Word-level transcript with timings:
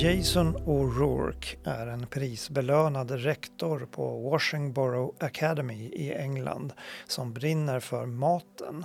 Jason 0.00 0.56
O'Rourke 0.56 1.56
är 1.64 1.86
en 1.86 2.06
prisbelönad 2.06 3.10
rektor 3.10 3.88
på 3.90 4.30
Washington 4.30 5.12
Academy 5.20 5.90
i 5.92 6.14
England 6.14 6.72
som 7.06 7.32
brinner 7.32 7.80
för 7.80 8.06
maten. 8.06 8.84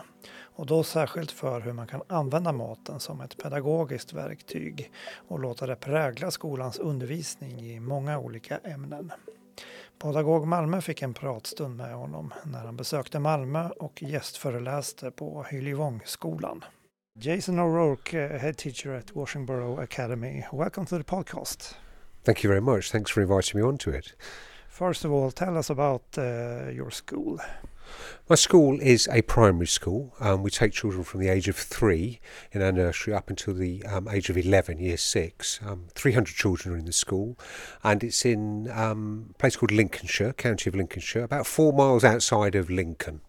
Och 0.55 0.65
då 0.65 0.83
särskilt 0.83 1.31
för 1.31 1.61
hur 1.61 1.73
man 1.73 1.87
kan 1.87 2.01
använda 2.07 2.51
maten 2.51 2.99
som 2.99 3.21
ett 3.21 3.37
pedagogiskt 3.43 4.13
verktyg 4.13 4.91
och 5.27 5.39
låta 5.39 5.67
det 5.67 5.75
prägla 5.75 6.31
skolans 6.31 6.79
undervisning 6.79 7.59
i 7.59 7.79
många 7.79 8.19
olika 8.19 8.57
ämnen. 8.57 9.11
Pedagog 10.01 10.47
Malmö 10.47 10.81
fick 10.81 11.01
en 11.01 11.13
pratstund 11.13 11.75
med 11.77 11.95
honom 11.95 12.33
när 12.43 12.65
han 12.65 12.77
besökte 12.77 13.19
Malmö 13.19 13.69
och 13.69 14.03
gästföreläste 14.03 15.11
på 15.11 15.45
Hyljevångsskolan. 15.49 16.63
Jason 17.19 17.59
O'Rourke, 17.59 18.09
head 18.09 18.57
teacher 18.57 18.91
at 18.91 19.13
Washingborough 19.13 19.79
Academy. 19.81 20.43
Welcome 20.51 20.85
to 20.85 20.97
the 20.97 21.03
podcast. 21.03 21.75
Thank 22.23 22.41
you 22.41 22.47
very 22.47 22.59
much. 22.59 22.91
Thanks 22.91 23.11
for 23.11 23.21
inviting 23.21 23.61
me 23.61 23.65
onto 23.65 23.91
it. 23.91 24.15
First 24.67 25.05
of 25.05 25.11
all, 25.11 25.29
tell 25.29 25.55
us 25.55 25.69
about 25.69 26.01
uh, 26.17 26.69
your 26.73 26.89
school. 26.89 27.39
My 28.27 28.35
school 28.35 28.79
is 28.81 29.07
a 29.11 29.21
primary 29.21 29.67
school. 29.67 30.15
Um, 30.19 30.41
we 30.41 30.49
take 30.49 30.73
children 30.73 31.03
from 31.03 31.19
the 31.19 31.27
age 31.27 31.47
of 31.47 31.55
three 31.55 32.19
in 32.51 32.63
our 32.63 32.71
nursery 32.71 33.13
up 33.13 33.29
until 33.29 33.53
the 33.53 33.85
um, 33.85 34.07
age 34.07 34.31
of 34.31 34.37
11, 34.37 34.79
year 34.79 34.97
six. 34.97 35.59
Um, 35.63 35.85
300 35.93 36.33
children 36.33 36.73
are 36.73 36.77
in 36.79 36.85
the 36.85 36.91
school, 36.91 37.37
and 37.83 38.03
it's 38.03 38.25
in 38.25 38.71
um, 38.71 39.27
a 39.35 39.37
place 39.37 39.55
called 39.55 39.71
Lincolnshire, 39.71 40.33
county 40.33 40.67
of 40.67 40.75
Lincolnshire, 40.75 41.23
about 41.23 41.45
four 41.45 41.73
miles 41.73 42.03
outside 42.03 42.55
of 42.55 42.71
Lincoln. 42.71 43.21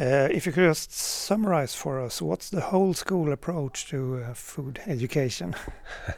Uh, 0.00 0.28
if 0.30 0.46
you 0.46 0.52
could 0.52 0.62
just 0.62 0.92
summarize 0.92 1.74
for 1.74 2.00
us, 2.00 2.22
what's 2.22 2.50
the 2.50 2.60
whole 2.60 2.94
school 2.94 3.32
approach 3.32 3.88
to 3.88 4.22
uh, 4.22 4.32
food 4.32 4.80
education? 4.86 5.56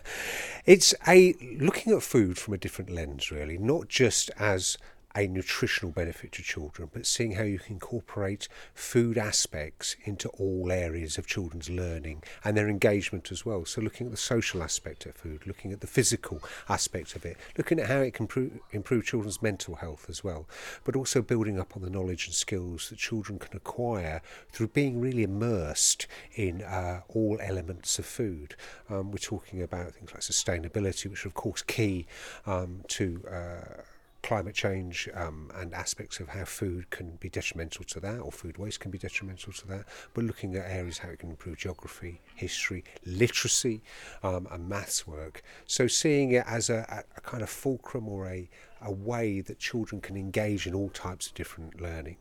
it's 0.67 0.95
a 1.09 1.33
looking 1.59 1.95
at 1.95 2.03
food 2.03 2.37
from 2.37 2.53
a 2.53 2.59
different 2.59 2.91
lens, 2.91 3.31
really, 3.31 3.57
not 3.57 3.89
just 3.89 4.31
as 4.39 4.77
a 5.17 5.27
nutritional 5.27 5.91
benefit 5.91 6.33
to 6.33 6.43
children, 6.43 6.89
but 6.93 7.07
seeing 7.07 7.33
how 7.33 7.43
you 7.43 7.59
can 7.59 7.75
incorporate 7.75 8.49
food 8.75 9.19
aspects 9.19 9.97
into 10.05 10.29
all 10.31 10.71
areas 10.71 11.19
of 11.19 11.27
children's 11.27 11.69
learning 11.69 12.23
and 12.45 12.57
their 12.57 12.69
engagement 12.69 13.33
as 13.33 13.45
well. 13.45 13.65
So, 13.65 13.81
looking 13.81 14.07
at 14.07 14.13
the 14.13 14.17
social 14.17 14.63
aspect 14.63 15.07
of 15.07 15.15
food, 15.15 15.47
looking 15.47 15.73
at 15.73 15.81
the 15.81 15.87
physical 15.87 16.41
aspect 16.69 17.17
of 17.17 17.25
it, 17.25 17.37
looking 17.59 17.81
at 17.81 17.89
how 17.89 17.99
it 17.99 18.15
can 18.15 18.25
improve, 18.25 18.61
improve 18.71 19.05
children's 19.05 19.43
mental 19.43 19.77
health 19.77 20.07
as 20.09 20.23
well, 20.23 20.47
but 20.85 20.95
also 20.95 21.23
building 21.23 21.59
up 21.59 21.77
on 21.77 21.83
the 21.83 21.91
knowledge 21.91 22.27
and 22.27 22.35
skills 22.35 22.89
that 22.91 22.99
children 22.99 23.39
can 23.39 23.57
acquire 23.57 24.23
through 24.53 24.69
being 24.69 25.01
really 25.01 25.23
immersed 25.23 26.07
in 26.35 26.63
uh, 26.63 27.01
all 27.09 27.39
elements 27.41 27.99
of 27.99 28.07
food. 28.07 28.55
Um, 28.89 29.11
we're 29.11 29.19
talking 29.19 29.63
about 29.63 29.95
things 29.95 30.13
like 30.13 30.21
sustainability, 30.21 31.11
which 31.11 31.25
are, 31.25 31.29
of 31.29 31.35
course, 31.35 31.63
key 31.63 32.07
um, 32.47 32.83
to 32.89 33.23
uh, 33.31 33.83
climate 34.23 34.55
change 34.55 35.09
um, 35.15 35.51
and 35.55 35.73
aspects 35.75 36.21
of 36.21 36.29
how 36.29 36.45
food 36.45 36.91
can 36.91 37.17
be 37.17 37.29
detrimental 37.29 37.85
to 37.85 38.01
that, 38.01 38.19
or 38.19 38.31
food 38.31 38.59
waste 38.59 38.81
can 38.81 38.91
be 38.91 38.99
detrimental 38.99 39.53
to 39.53 39.67
that, 39.69 39.87
but 40.15 40.25
looking 40.25 40.55
at 40.57 40.71
areas 40.71 40.99
how 40.99 41.09
it 41.09 41.19
can 41.19 41.31
improve 41.31 41.57
geography, 41.57 42.21
history, 42.35 42.85
literacy, 43.07 43.83
um, 44.23 44.47
and 44.51 44.69
maths 44.69 45.07
work. 45.07 45.43
So 45.67 45.87
seeing 45.87 46.33
it 46.33 46.45
as 46.47 46.71
a, 46.71 47.05
a 47.17 47.21
kind 47.21 47.43
of 47.43 47.51
fulcrum 47.51 48.09
or 48.09 48.27
a, 48.29 48.49
a 48.83 48.93
way 48.93 49.41
that 49.41 49.59
children 49.59 50.01
can 50.01 50.17
engage 50.17 50.67
in 50.67 50.75
all 50.75 50.91
types 50.91 51.27
of 51.29 51.35
different 51.35 51.81
learning. 51.81 52.17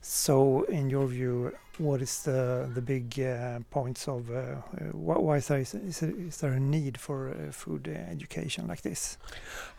So, 0.00 0.62
in 0.62 0.90
your 0.90 1.06
view, 1.06 1.52
what 1.78 2.02
is 2.02 2.22
the 2.22 2.68
the 2.74 2.80
big 2.80 3.18
uh, 3.20 3.60
points 3.70 4.08
of 4.08 4.30
uh, 4.30 4.34
uh 4.34 4.92
why 4.92 5.36
is 5.36 5.48
there, 5.48 5.58
is, 5.58 5.74
is 5.74 6.36
there 6.40 6.52
a 6.52 6.60
need 6.60 6.98
for 6.98 7.28
uh, 7.28 7.52
food 7.52 7.88
education 7.88 8.66
like 8.66 8.82
this? 8.82 9.18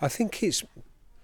I 0.01 0.07
think 0.07 0.43
it's 0.43 0.63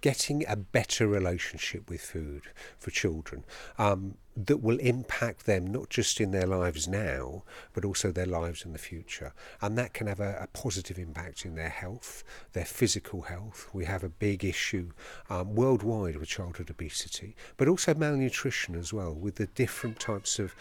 getting 0.06 0.46
a 0.48 0.56
better 0.56 1.08
relationship 1.08 1.90
with 1.90 2.00
food 2.00 2.44
for 2.78 2.92
children 2.92 3.44
um, 3.80 4.14
that 4.38 4.62
will 4.62 4.78
impact 4.78 5.48
them 5.48 5.66
not 5.66 5.90
just 5.90 6.22
in 6.22 6.30
their 6.30 6.46
lives 6.46 6.88
now, 6.88 7.42
but 7.74 7.84
also 7.84 8.12
their 8.12 8.28
lives 8.28 8.64
in 8.64 8.72
the 8.72 8.78
future. 8.78 9.34
And 9.64 9.76
that 9.80 9.96
can 9.96 10.06
have 10.06 10.20
a, 10.20 10.38
a 10.42 10.48
positive 10.56 11.00
impact 11.00 11.44
in 11.44 11.56
their 11.56 11.70
health, 11.70 12.24
their 12.54 12.66
physical 12.66 13.24
health. 13.24 13.68
We 13.74 13.86
have 13.86 14.04
a 14.04 14.10
big 14.10 14.46
issue 14.46 14.92
um, 15.28 15.56
worldwide 15.56 16.18
with 16.18 16.30
childhood 16.30 16.70
obesity, 16.70 17.36
but 17.58 17.68
also 17.68 17.96
malnutrition 17.96 18.76
as 18.76 18.94
well, 18.94 19.16
with 19.16 19.38
the 19.38 19.48
different 19.48 20.00
types 20.00 20.38
of 20.38 20.54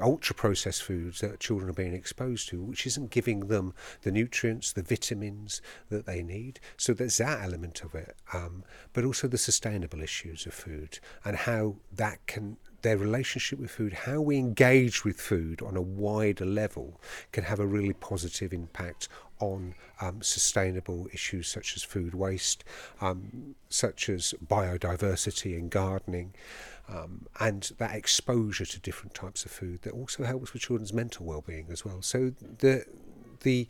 ultra 0.00 0.34
processed 0.34 0.82
foods 0.82 1.20
that 1.20 1.40
children 1.40 1.70
are 1.70 1.74
being 1.74 1.94
exposed 1.94 2.48
to, 2.48 2.62
which 2.62 2.86
isn't 2.86 3.10
giving 3.10 3.48
them 3.48 3.74
the 4.02 4.12
nutrients, 4.12 4.72
the 4.72 4.82
vitamins 4.82 5.60
that 5.90 6.06
they 6.06 6.22
need. 6.22 6.60
So 6.76 6.94
there's 6.94 7.18
that 7.18 7.42
element 7.42 7.82
of 7.82 7.94
it, 7.94 8.16
um, 8.32 8.64
but 8.92 9.04
also 9.04 9.28
the 9.28 9.38
sustainable 9.38 10.00
issues 10.00 10.46
of 10.46 10.54
food 10.54 10.98
and 11.24 11.36
how 11.36 11.76
that 11.92 12.26
can 12.26 12.56
their 12.84 12.96
relationship 12.98 13.58
with 13.58 13.70
food, 13.70 13.94
how 13.94 14.20
we 14.20 14.36
engage 14.36 15.04
with 15.04 15.18
food 15.18 15.62
on 15.62 15.74
a 15.74 15.80
wider 15.80 16.44
level, 16.44 17.00
can 17.32 17.42
have 17.42 17.58
a 17.58 17.66
really 17.66 17.94
positive 17.94 18.52
impact 18.52 19.08
on 19.40 19.74
um, 20.00 20.22
sustainable 20.22 21.08
issues 21.12 21.48
such 21.48 21.76
as 21.76 21.82
food 21.82 22.14
waste, 22.14 22.64
um, 23.00 23.54
such 23.68 24.08
as 24.08 24.34
biodiversity 24.46 25.56
and 25.58 25.70
gardening 25.70 26.32
um, 26.88 27.26
and 27.40 27.72
that 27.78 27.94
exposure 27.94 28.66
to 28.66 28.80
different 28.80 29.14
types 29.14 29.44
of 29.44 29.50
food 29.50 29.82
that 29.82 29.92
also 29.92 30.24
helps 30.24 30.52
with 30.52 30.62
children's 30.62 30.92
mental 30.92 31.24
well-being 31.24 31.66
as 31.70 31.84
well. 31.84 32.02
So 32.02 32.32
the 32.58 32.84
the 33.40 33.68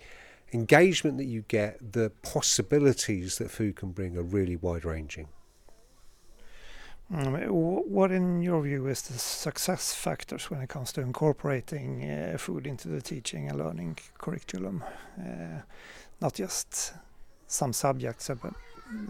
engagement 0.53 1.19
that 1.19 1.25
you 1.25 1.43
get, 1.49 1.93
the 1.93 2.11
possibilities 2.23 3.39
that 3.39 3.51
food 3.51 3.77
can 3.77 3.91
bring 3.91 4.17
are 4.17 4.23
really 4.23 4.57
wide-ranging. 4.57 5.29
Mm, 7.15 7.49
what, 7.51 8.11
in 8.11 8.43
your 8.43 8.61
view, 8.63 8.89
is 8.89 9.03
the 9.03 9.17
success 9.17 9.95
factors 9.95 10.51
when 10.51 10.61
it 10.61 10.69
comes 10.69 10.93
to 10.93 11.01
incorporating 11.01 12.03
uh, 12.11 12.37
food 12.39 12.67
into 12.67 12.89
the 12.89 13.01
teaching 13.01 13.49
and 13.49 13.57
learning 13.57 13.99
curriculum? 14.19 14.83
Uh, 15.17 15.61
not 16.21 16.35
just 16.35 16.93
some 17.47 17.73
subjects, 17.73 18.29
but 18.43 18.53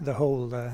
the 0.03 0.13
whole 0.13 0.53
uh, 0.53 0.69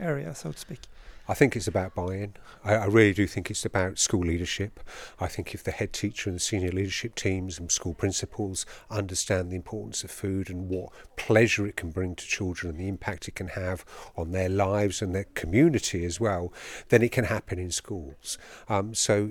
area, 0.00 0.34
so 0.34 0.50
to 0.50 0.58
speak. 0.58 0.80
I 1.26 1.34
think 1.34 1.56
it's 1.56 1.66
about 1.66 1.94
buy-in. 1.94 2.34
I, 2.64 2.74
I, 2.74 2.84
really 2.86 3.14
do 3.14 3.26
think 3.26 3.50
it's 3.50 3.64
about 3.64 3.98
school 3.98 4.20
leadership. 4.20 4.80
I 5.18 5.26
think 5.26 5.54
if 5.54 5.64
the 5.64 5.70
head 5.70 5.92
teacher 5.92 6.28
and 6.28 6.36
the 6.36 6.40
senior 6.40 6.70
leadership 6.70 7.14
teams 7.14 7.58
and 7.58 7.72
school 7.72 7.94
principals 7.94 8.66
understand 8.90 9.50
the 9.50 9.56
importance 9.56 10.04
of 10.04 10.10
food 10.10 10.50
and 10.50 10.68
what 10.68 10.90
pleasure 11.16 11.66
it 11.66 11.76
can 11.76 11.90
bring 11.90 12.14
to 12.16 12.26
children 12.26 12.72
and 12.72 12.80
the 12.80 12.88
impact 12.88 13.26
it 13.26 13.34
can 13.34 13.48
have 13.48 13.84
on 14.16 14.32
their 14.32 14.50
lives 14.50 15.00
and 15.00 15.14
their 15.14 15.26
community 15.34 16.04
as 16.04 16.20
well, 16.20 16.52
then 16.90 17.02
it 17.02 17.12
can 17.12 17.24
happen 17.24 17.58
in 17.58 17.70
schools. 17.70 18.36
Um, 18.68 18.94
so 18.94 19.30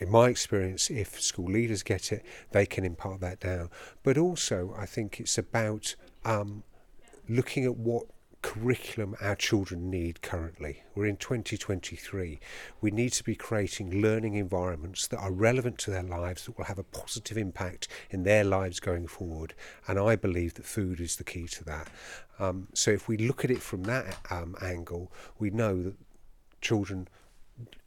in 0.00 0.10
my 0.10 0.28
experience, 0.28 0.90
if 0.90 1.20
school 1.20 1.50
leaders 1.50 1.82
get 1.82 2.10
it, 2.10 2.24
they 2.50 2.66
can 2.66 2.84
impart 2.84 3.20
that 3.20 3.38
down. 3.38 3.70
But 4.02 4.18
also, 4.18 4.74
I 4.76 4.86
think 4.86 5.20
it's 5.20 5.38
about 5.38 5.94
um, 6.24 6.64
looking 7.28 7.64
at 7.64 7.76
what 7.76 8.06
curriculum 8.42 9.14
our 9.20 9.36
children 9.36 9.90
need 9.90 10.22
currently. 10.22 10.82
We're 10.94 11.06
in 11.06 11.16
2023. 11.16 12.40
We 12.80 12.90
need 12.90 13.12
to 13.12 13.24
be 13.24 13.34
creating 13.34 14.00
learning 14.00 14.34
environments 14.34 15.06
that 15.08 15.18
are 15.18 15.32
relevant 15.32 15.78
to 15.78 15.90
their 15.90 16.02
lives, 16.02 16.44
that 16.44 16.56
will 16.56 16.64
have 16.64 16.78
a 16.78 16.84
positive 16.84 17.36
impact 17.36 17.88
in 18.10 18.22
their 18.22 18.44
lives 18.44 18.80
going 18.80 19.06
forward. 19.06 19.54
And 19.86 19.98
I 19.98 20.16
believe 20.16 20.54
that 20.54 20.64
food 20.64 21.00
is 21.00 21.16
the 21.16 21.24
key 21.24 21.46
to 21.48 21.64
that. 21.64 21.88
Um, 22.38 22.68
so 22.74 22.90
if 22.90 23.08
we 23.08 23.16
look 23.16 23.44
at 23.44 23.50
it 23.50 23.60
from 23.60 23.84
that 23.84 24.16
um, 24.30 24.56
angle, 24.62 25.12
we 25.38 25.50
know 25.50 25.82
that 25.82 25.94
children 26.60 27.08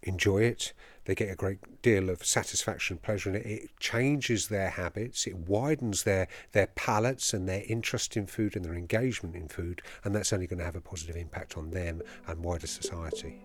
enjoy 0.04 0.44
it. 0.44 0.74
They 1.06 1.16
get 1.16 1.32
a 1.32 1.36
great 1.36 1.82
deal 1.82 2.10
of 2.10 2.26
satisfaction 2.26 2.98
pleasure 2.98 3.30
in 3.30 3.36
it. 3.36 3.46
It 3.46 3.80
changes 3.80 4.48
their 4.48 4.70
habits, 4.70 5.28
it 5.28 5.36
widens 5.36 6.04
their, 6.04 6.28
their 6.52 6.68
palates 6.68 7.34
and 7.34 7.48
their 7.48 7.64
interest 7.68 8.16
in 8.16 8.28
food 8.28 8.56
and 8.56 8.64
their 8.64 8.76
engagement 8.76 9.36
in 9.36 9.48
food, 9.48 9.82
and 10.04 10.16
that's 10.16 10.34
only 10.34 10.48
going 10.48 10.60
to 10.60 10.66
have 10.66 10.76
a 10.76 10.82
positive 10.82 11.16
impact 11.16 11.58
on 11.58 11.72
them 11.72 12.02
and 12.28 12.44
wider 12.44 12.68
society. 12.68 13.42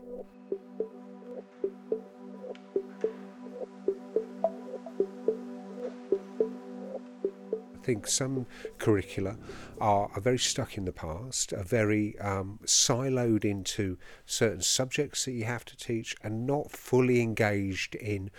Think 7.88 8.06
some 8.06 8.44
curricula 8.76 9.38
are, 9.80 10.10
are 10.14 10.20
very 10.20 10.38
stuck 10.38 10.76
in 10.76 10.84
the 10.84 10.92
past, 10.92 11.54
are 11.54 11.64
very 11.64 12.18
um, 12.18 12.60
siloed 12.66 13.46
into 13.46 13.96
certain 14.26 14.60
subjects 14.60 15.24
that 15.24 15.32
you 15.32 15.44
have 15.44 15.64
to 15.64 15.74
teach, 15.74 16.14
and 16.22 16.46
not 16.46 16.70
fully 16.70 17.22
engaged 17.22 17.94
in 17.94 18.30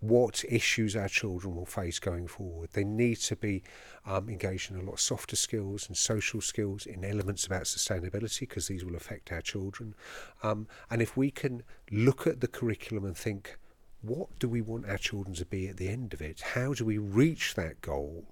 what 0.00 0.44
issues 0.48 0.96
our 0.96 1.08
children 1.08 1.54
will 1.54 1.64
face 1.64 2.00
going 2.00 2.26
forward. 2.26 2.70
They 2.72 2.82
need 2.82 3.18
to 3.18 3.36
be 3.36 3.62
um, 4.04 4.28
engaged 4.28 4.72
in 4.72 4.76
a 4.76 4.82
lot 4.82 4.94
of 4.94 5.00
softer 5.00 5.36
skills 5.36 5.86
and 5.86 5.96
social 5.96 6.40
skills, 6.40 6.84
in 6.84 7.04
elements 7.04 7.46
about 7.46 7.66
sustainability, 7.66 8.40
because 8.40 8.66
these 8.66 8.84
will 8.84 8.96
affect 8.96 9.30
our 9.30 9.42
children. 9.42 9.94
Um, 10.42 10.66
and 10.90 11.00
if 11.00 11.16
we 11.16 11.30
can 11.30 11.62
look 11.92 12.26
at 12.26 12.40
the 12.40 12.48
curriculum 12.48 13.04
and 13.04 13.16
think, 13.16 13.58
what 14.00 14.36
do 14.40 14.48
we 14.48 14.60
want 14.60 14.88
our 14.88 14.98
children 14.98 15.36
to 15.36 15.44
be 15.44 15.68
at 15.68 15.76
the 15.76 15.88
end 15.88 16.12
of 16.12 16.20
it? 16.20 16.40
How 16.40 16.74
do 16.74 16.84
we 16.84 16.98
reach 16.98 17.54
that 17.54 17.80
goal? 17.80 18.24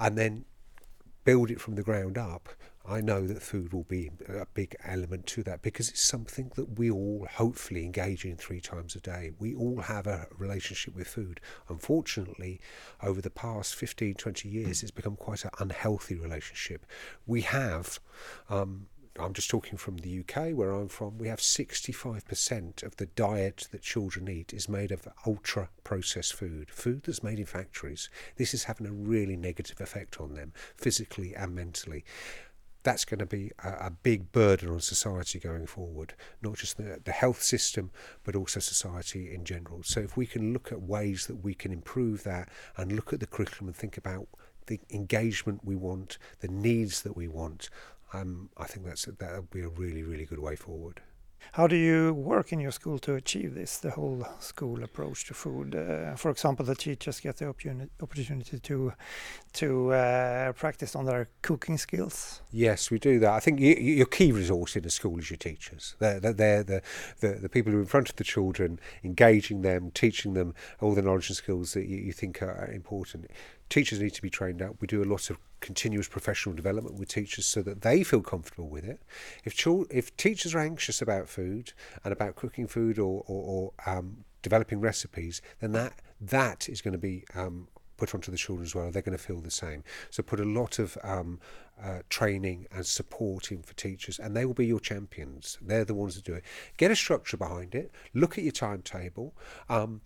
And 0.00 0.18
then 0.18 0.44
build 1.24 1.50
it 1.50 1.60
from 1.60 1.76
the 1.76 1.82
ground 1.82 2.18
up, 2.18 2.48
I 2.84 3.00
know 3.02 3.26
that 3.26 3.42
food 3.42 3.72
will 3.72 3.84
be 3.84 4.10
a 4.26 4.46
big 4.46 4.74
element 4.84 5.26
to 5.28 5.42
that 5.44 5.60
because 5.60 5.90
it's 5.90 6.00
something 6.00 6.50
that 6.56 6.78
we 6.78 6.90
all 6.90 7.28
hopefully 7.30 7.84
engage 7.84 8.24
in 8.24 8.36
three 8.36 8.60
times 8.60 8.96
a 8.96 9.00
day. 9.00 9.32
We 9.38 9.54
all 9.54 9.82
have 9.82 10.06
a 10.06 10.26
relationship 10.36 10.96
with 10.96 11.06
food. 11.06 11.40
Unfortunately, 11.68 12.60
over 13.02 13.20
the 13.20 13.30
past 13.30 13.74
15, 13.74 14.14
20 14.14 14.48
years, 14.48 14.82
it's 14.82 14.90
become 14.90 15.14
quite 15.14 15.44
an 15.44 15.50
unhealthy 15.58 16.14
relationship. 16.16 16.86
We 17.26 17.42
have 17.42 18.00
um, 18.48 18.86
I'm 19.20 19.34
just 19.34 19.50
talking 19.50 19.76
from 19.76 19.98
the 19.98 20.20
UK, 20.20 20.54
where 20.54 20.72
I'm 20.72 20.88
from, 20.88 21.18
we 21.18 21.28
have 21.28 21.40
65% 21.40 22.82
of 22.82 22.96
the 22.96 23.06
diet 23.06 23.68
that 23.70 23.82
children 23.82 24.28
eat 24.28 24.52
is 24.52 24.68
made 24.68 24.90
of 24.90 25.06
ultra 25.26 25.68
processed 25.84 26.34
food, 26.34 26.70
food 26.70 27.02
that's 27.02 27.22
made 27.22 27.38
in 27.38 27.46
factories. 27.46 28.08
This 28.36 28.54
is 28.54 28.64
having 28.64 28.86
a 28.86 28.92
really 28.92 29.36
negative 29.36 29.80
effect 29.80 30.20
on 30.20 30.34
them, 30.34 30.52
physically 30.76 31.34
and 31.34 31.54
mentally. 31.54 32.04
That's 32.82 33.04
going 33.04 33.18
to 33.18 33.26
be 33.26 33.52
a, 33.62 33.68
a 33.68 33.90
big 33.90 34.32
burden 34.32 34.70
on 34.70 34.80
society 34.80 35.38
going 35.38 35.66
forward, 35.66 36.14
not 36.40 36.56
just 36.56 36.78
the, 36.78 37.00
the 37.04 37.12
health 37.12 37.42
system, 37.42 37.90
but 38.24 38.34
also 38.34 38.58
society 38.58 39.34
in 39.34 39.44
general. 39.44 39.82
So, 39.82 40.00
if 40.00 40.16
we 40.16 40.24
can 40.24 40.54
look 40.54 40.72
at 40.72 40.80
ways 40.80 41.26
that 41.26 41.44
we 41.44 41.52
can 41.52 41.72
improve 41.72 42.22
that 42.24 42.48
and 42.78 42.92
look 42.92 43.12
at 43.12 43.20
the 43.20 43.26
curriculum 43.26 43.68
and 43.68 43.76
think 43.76 43.98
about 43.98 44.28
the 44.66 44.80
engagement 44.88 45.60
we 45.62 45.76
want, 45.76 46.16
the 46.40 46.48
needs 46.48 47.02
that 47.02 47.16
we 47.16 47.28
want, 47.28 47.68
um, 48.12 48.50
I 48.56 48.64
think 48.64 48.86
that's 48.86 49.04
that 49.04 49.36
would 49.36 49.50
be 49.50 49.62
a 49.62 49.68
really 49.68 50.02
really 50.02 50.24
good 50.24 50.40
way 50.40 50.56
forward. 50.56 51.00
How 51.52 51.66
do 51.66 51.74
you 51.74 52.14
work 52.14 52.52
in 52.52 52.60
your 52.60 52.70
school 52.70 52.98
to 53.00 53.14
achieve 53.14 53.54
this, 53.54 53.78
the 53.78 53.90
whole 53.90 54.26
school 54.38 54.84
approach 54.84 55.24
to 55.26 55.34
food? 55.34 55.74
Uh, 55.74 56.14
for 56.14 56.30
example, 56.30 56.64
the 56.64 56.74
teachers 56.74 57.18
get 57.18 57.38
the 57.38 57.48
opportunity 57.48 58.58
to 58.58 58.92
to 59.54 59.92
uh, 59.92 60.52
practice 60.52 60.94
on 60.94 61.06
their 61.06 61.28
cooking 61.42 61.76
skills. 61.76 62.42
Yes, 62.52 62.90
we 62.90 62.98
do 62.98 63.18
that. 63.20 63.32
I 63.32 63.40
think 63.40 63.58
you, 63.58 63.74
your 63.74 64.06
key 64.06 64.30
resource 64.30 64.76
in 64.76 64.84
a 64.84 64.90
school 64.90 65.18
is 65.18 65.30
your 65.30 65.38
teachers. 65.38 65.96
They're, 65.98 66.20
they're 66.20 66.62
the, 66.62 66.82
the, 67.18 67.28
the 67.42 67.48
people 67.48 67.72
who 67.72 67.78
are 67.78 67.82
in 67.82 67.86
front 67.86 68.10
of 68.10 68.16
the 68.16 68.24
children, 68.24 68.78
engaging 69.02 69.62
them, 69.62 69.90
teaching 69.90 70.34
them 70.34 70.54
all 70.80 70.94
the 70.94 71.02
knowledge 71.02 71.30
and 71.30 71.36
skills 71.36 71.72
that 71.72 71.86
you, 71.86 71.96
you 71.96 72.12
think 72.12 72.42
are 72.42 72.70
important 72.72 73.28
teachers 73.70 74.00
need 74.00 74.14
to 74.14 74.22
be 74.22 74.28
trained 74.28 74.60
up. 74.60 74.76
We 74.80 74.86
do 74.86 75.02
a 75.02 75.04
lot 75.04 75.30
of 75.30 75.38
continuous 75.60 76.08
professional 76.08 76.54
development 76.54 76.98
with 76.98 77.08
teachers 77.08 77.46
so 77.46 77.62
that 77.62 77.82
they 77.82 78.02
feel 78.02 78.20
comfortable 78.20 78.68
with 78.68 78.84
it. 78.84 79.00
If 79.44 79.54
children, 79.54 79.88
if 79.90 80.14
teachers 80.16 80.54
are 80.54 80.60
anxious 80.60 81.00
about 81.00 81.28
food 81.28 81.72
and 82.04 82.12
about 82.12 82.36
cooking 82.36 82.66
food 82.66 82.98
or, 82.98 83.24
or, 83.26 83.72
or 83.86 83.90
um, 83.90 84.24
developing 84.42 84.80
recipes, 84.80 85.40
then 85.60 85.72
that 85.72 85.94
that 86.20 86.68
is 86.68 86.82
going 86.82 86.92
to 86.92 86.98
be 86.98 87.24
um, 87.34 87.68
put 87.96 88.14
onto 88.14 88.30
the 88.30 88.36
children 88.36 88.64
as 88.64 88.74
well. 88.74 88.90
They're 88.90 89.02
going 89.02 89.16
to 89.16 89.22
feel 89.22 89.40
the 89.40 89.50
same. 89.50 89.84
So 90.10 90.22
put 90.22 90.40
a 90.40 90.44
lot 90.44 90.78
of 90.78 90.98
um, 91.04 91.38
uh, 91.82 92.00
training 92.08 92.66
and 92.72 92.84
support 92.84 93.52
in 93.52 93.62
for 93.62 93.74
teachers, 93.74 94.18
and 94.18 94.36
they 94.36 94.44
will 94.44 94.54
be 94.54 94.66
your 94.66 94.80
champions. 94.80 95.58
They're 95.62 95.84
the 95.84 95.94
ones 95.94 96.16
that 96.16 96.24
do 96.24 96.34
it. 96.34 96.44
Get 96.76 96.90
a 96.90 96.96
structure 96.96 97.36
behind 97.36 97.74
it. 97.74 97.92
Look 98.14 98.36
at 98.36 98.44
your 98.44 98.52
timetable. 98.52 99.34
Um, 99.68 100.00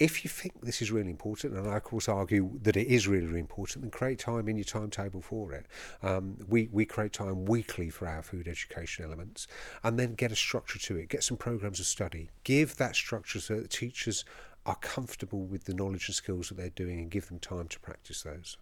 if 0.00 0.24
you 0.24 0.30
think 0.30 0.62
this 0.62 0.80
is 0.80 0.90
really 0.90 1.10
important, 1.10 1.54
and 1.54 1.68
I 1.68 1.76
of 1.76 1.84
course 1.84 2.08
argue 2.08 2.58
that 2.62 2.76
it 2.76 2.88
is 2.88 3.06
really, 3.06 3.26
really 3.26 3.38
important, 3.38 3.82
then 3.82 3.90
create 3.90 4.18
time 4.18 4.48
in 4.48 4.56
your 4.56 4.64
timetable 4.64 5.20
for 5.20 5.52
it. 5.52 5.66
Um, 6.02 6.38
we, 6.48 6.70
we 6.72 6.86
create 6.86 7.12
time 7.12 7.44
weekly 7.44 7.90
for 7.90 8.08
our 8.08 8.22
food 8.22 8.48
education 8.48 9.04
elements 9.04 9.46
and 9.84 9.98
then 9.98 10.14
get 10.14 10.32
a 10.32 10.36
structure 10.36 10.78
to 10.78 10.96
it, 10.96 11.10
get 11.10 11.22
some 11.22 11.36
programs 11.36 11.80
of 11.80 11.86
study, 11.86 12.30
give 12.44 12.76
that 12.78 12.96
structure 12.96 13.40
so 13.40 13.60
that 13.60 13.70
teachers 13.70 14.24
are 14.64 14.76
comfortable 14.76 15.44
with 15.44 15.64
the 15.64 15.74
knowledge 15.74 16.08
and 16.08 16.14
skills 16.14 16.48
that 16.48 16.56
they're 16.56 16.70
doing 16.70 16.98
and 16.98 17.10
give 17.10 17.28
them 17.28 17.38
time 17.38 17.68
to 17.68 17.78
practice 17.80 18.22
those. 18.22 18.56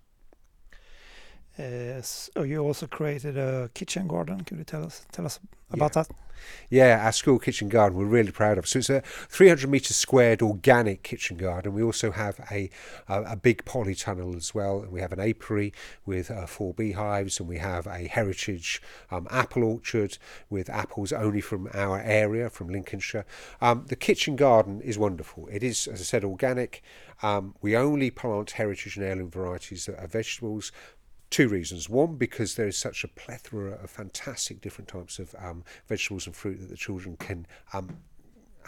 Uh, 1.58 2.00
so 2.02 2.42
you 2.44 2.60
also 2.60 2.86
created 2.86 3.36
a 3.36 3.68
kitchen 3.74 4.06
garden. 4.06 4.42
Could 4.42 4.58
you 4.58 4.64
tell 4.64 4.84
us 4.84 5.06
tell 5.10 5.26
us 5.26 5.40
about 5.72 5.96
yeah. 5.96 6.02
that? 6.02 6.14
Yeah, 6.70 7.04
our 7.04 7.12
school 7.12 7.40
kitchen 7.40 7.68
garden 7.68 7.98
we're 7.98 8.04
really 8.04 8.30
proud 8.30 8.58
of. 8.58 8.68
So 8.68 8.78
it's 8.78 8.90
a 8.90 9.00
300 9.00 9.68
metre 9.68 9.92
squared 9.92 10.40
organic 10.40 11.02
kitchen 11.02 11.36
garden. 11.36 11.74
We 11.74 11.82
also 11.82 12.12
have 12.12 12.40
a 12.50 12.70
a, 13.08 13.22
a 13.22 13.36
big 13.36 13.64
polytunnel 13.64 14.36
as 14.36 14.54
well, 14.54 14.80
and 14.82 14.92
we 14.92 15.00
have 15.00 15.12
an 15.12 15.20
apiary 15.20 15.72
with 16.06 16.30
uh, 16.30 16.46
four 16.46 16.74
beehives, 16.74 17.40
and 17.40 17.48
we 17.48 17.58
have 17.58 17.86
a 17.86 18.06
heritage 18.06 18.80
um, 19.10 19.26
apple 19.30 19.64
orchard 19.64 20.18
with 20.48 20.70
apples 20.70 21.12
only 21.12 21.40
from 21.40 21.68
our 21.74 22.00
area, 22.00 22.50
from 22.50 22.68
Lincolnshire. 22.68 23.26
Um, 23.60 23.86
the 23.88 23.96
kitchen 23.96 24.36
garden 24.36 24.80
is 24.80 24.96
wonderful. 24.96 25.48
It 25.50 25.62
is, 25.62 25.86
as 25.86 26.00
I 26.00 26.04
said, 26.04 26.24
organic. 26.24 26.82
Um, 27.20 27.56
we 27.60 27.76
only 27.76 28.10
plant 28.10 28.52
heritage 28.52 28.96
and 28.96 29.04
heirloom 29.04 29.30
varieties 29.30 29.86
that 29.86 29.98
are 29.98 30.06
vegetables 30.06 30.70
two 31.30 31.48
reasons. 31.48 31.88
One, 31.88 32.16
because 32.16 32.54
there 32.54 32.68
is 32.68 32.78
such 32.78 33.04
a 33.04 33.08
plethora 33.08 33.72
of 33.72 33.90
fantastic 33.90 34.60
different 34.60 34.88
types 34.88 35.18
of 35.18 35.34
um, 35.38 35.64
vegetables 35.88 36.26
and 36.26 36.34
fruit 36.34 36.60
that 36.60 36.70
the 36.70 36.76
children 36.76 37.16
can 37.16 37.46
um, 37.72 37.98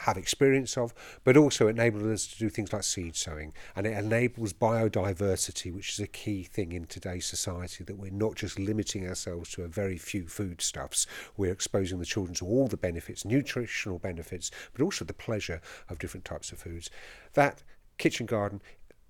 have 0.00 0.16
experience 0.16 0.76
of, 0.76 0.94
but 1.24 1.36
also 1.36 1.68
enables 1.68 2.04
us 2.04 2.26
to 2.26 2.38
do 2.38 2.48
things 2.48 2.72
like 2.72 2.82
seed 2.82 3.16
sowing. 3.16 3.52
And 3.76 3.86
it 3.86 3.96
enables 3.96 4.52
biodiversity, 4.52 5.74
which 5.74 5.92
is 5.92 6.00
a 6.00 6.06
key 6.06 6.42
thing 6.42 6.72
in 6.72 6.86
today's 6.86 7.26
society, 7.26 7.84
that 7.84 7.98
we're 7.98 8.10
not 8.10 8.34
just 8.34 8.58
limiting 8.58 9.06
ourselves 9.06 9.50
to 9.52 9.62
a 9.62 9.68
very 9.68 9.98
few 9.98 10.26
foodstuffs. 10.26 11.06
We're 11.36 11.52
exposing 11.52 11.98
the 11.98 12.06
children 12.06 12.34
to 12.36 12.46
all 12.46 12.68
the 12.68 12.76
benefits, 12.76 13.24
nutritional 13.24 13.98
benefits, 13.98 14.50
but 14.72 14.82
also 14.82 15.04
the 15.04 15.12
pleasure 15.12 15.60
of 15.88 15.98
different 15.98 16.24
types 16.24 16.52
of 16.52 16.58
foods. 16.58 16.90
That 17.34 17.62
kitchen 17.98 18.24
garden 18.24 18.62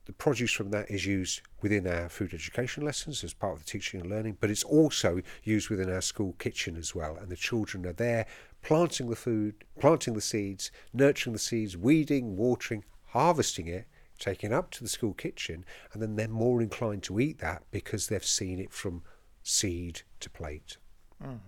the 0.06 0.12
produce 0.12 0.52
from 0.52 0.70
that 0.70 0.90
is 0.90 1.06
used 1.06 1.42
within 1.60 1.86
our 1.86 2.08
food 2.08 2.34
education 2.34 2.84
lessons 2.84 3.22
as 3.22 3.34
part 3.34 3.52
of 3.52 3.60
the 3.60 3.70
teaching 3.70 4.00
and 4.00 4.10
learning, 4.10 4.38
but 4.40 4.50
it's 4.50 4.64
also 4.64 5.20
used 5.44 5.68
within 5.68 5.92
our 5.92 6.00
school 6.00 6.34
kitchen 6.38 6.76
as 6.76 6.94
well. 6.94 7.16
And 7.16 7.30
the 7.30 7.36
children 7.36 7.86
are 7.86 7.92
there 7.92 8.26
planting 8.62 9.08
the 9.08 9.16
food, 9.16 9.64
planting 9.78 10.14
the 10.14 10.20
seeds, 10.20 10.70
nurturing 10.92 11.32
the 11.32 11.38
seeds, 11.38 11.76
weeding, 11.76 12.36
watering, 12.36 12.84
harvesting 13.08 13.66
it, 13.68 13.86
taking 14.18 14.52
it 14.52 14.54
up 14.54 14.70
to 14.70 14.82
the 14.82 14.88
school 14.88 15.14
kitchen, 15.14 15.64
and 15.92 16.02
then 16.02 16.16
they're 16.16 16.28
more 16.28 16.60
inclined 16.60 17.02
to 17.04 17.20
eat 17.20 17.38
that 17.38 17.62
because 17.70 18.08
they've 18.08 18.24
seen 18.24 18.58
it 18.58 18.72
from 18.72 19.02
seed 19.42 20.02
to 20.20 20.30
plate. 20.30 20.76
Mm. 21.22 21.40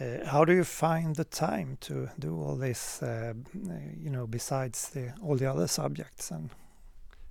Uh, 0.00 0.26
how 0.26 0.44
do 0.44 0.52
you 0.52 0.64
find 0.64 1.14
the 1.14 1.24
time 1.24 1.78
to 1.80 2.08
do 2.18 2.36
all 2.36 2.56
this, 2.56 3.02
uh, 3.02 3.32
you 3.96 4.10
know, 4.10 4.26
besides 4.26 4.88
the, 4.90 5.12
all 5.22 5.36
the 5.36 5.48
other 5.48 5.68
subjects 5.68 6.30
and 6.32 6.50